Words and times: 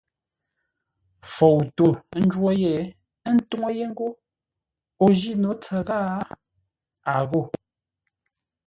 Fou 1.33 1.59
tô 1.75 1.87
ńjwó 2.23 2.49
yé, 2.63 2.73
ə́ 3.27 3.31
ntúŋú 3.37 3.69
yé 3.77 3.85
ngô 3.91 4.07
o 5.03 5.05
jî 5.19 5.33
no 5.41 5.49
ntsə́ 5.57 5.79
ghâa? 5.87 6.15
A 7.13 7.15
ghó. 7.29 7.41